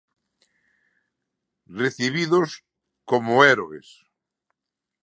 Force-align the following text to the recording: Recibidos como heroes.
Recibidos 1.81 2.51
como 3.09 3.31
heroes. 3.45 3.87